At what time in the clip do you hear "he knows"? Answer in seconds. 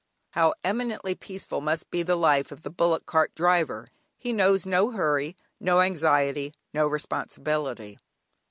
4.17-4.65